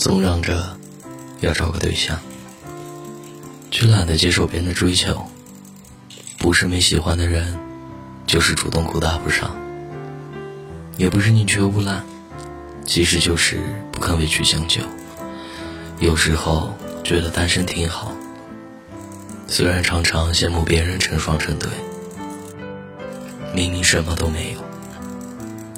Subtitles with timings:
[0.00, 0.78] 总嚷着
[1.40, 2.18] 要找个对象，
[3.70, 5.26] 却懒得接受别人的追求。
[6.38, 7.58] 不是没喜欢的人，
[8.26, 9.50] 就是主动苦搭不上；
[10.96, 12.02] 也不是宁缺毋滥，
[12.86, 13.60] 其实就是
[13.92, 14.80] 不肯委曲将就。
[15.98, 18.14] 有时候觉得单身挺好，
[19.48, 21.68] 虽然常常羡慕别人成双成对，
[23.54, 24.60] 明明什么都没有，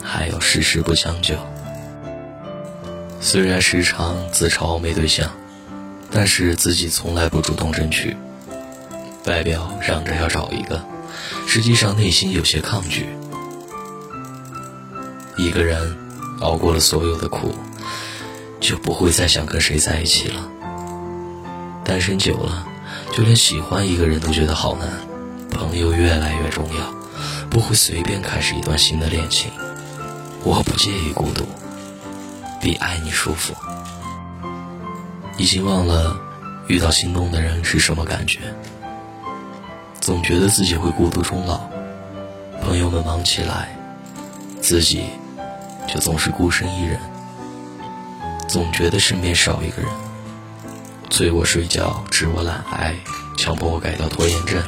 [0.01, 1.35] 还要事事不将就。
[3.25, 5.31] 虽然时常自嘲没对象，
[6.11, 8.17] 但是自己从来不主动争取。
[9.27, 10.85] 外表嚷着要找一个，
[11.47, 13.07] 实际上内心有些抗拒。
[15.37, 15.97] 一个人
[16.41, 17.55] 熬过了所有的苦，
[18.59, 20.51] 就不会再想跟谁在一起了。
[21.85, 22.67] 单身久了，
[23.13, 24.89] 就连喜欢一个人都觉得好难。
[25.49, 26.93] 朋友越来越重要，
[27.49, 29.49] 不会随便开始一段新的恋情。
[30.43, 31.47] 我不介意孤独。
[32.63, 33.53] 比爱你舒服，
[35.37, 36.17] 已经忘了
[36.69, 38.39] 遇到心动的人是什么感觉。
[40.01, 41.69] 总觉得自己会孤独终老，
[42.63, 43.77] 朋友们忙起来，
[44.61, 45.07] 自己
[45.89, 47.01] 就总是孤身一人。
[48.49, 49.91] 总觉得身边少一个人，
[51.11, 52.95] 催我睡觉，指我懒癌，
[53.37, 54.63] 强迫我改掉拖延症。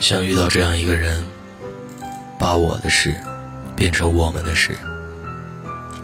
[0.00, 1.22] 想遇到这样一个人，
[2.38, 3.14] 把我的事
[3.76, 4.74] 变成我们的事。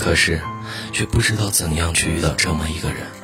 [0.01, 0.41] 可是，
[0.93, 3.20] 却不知道怎样去遇到这么一个人。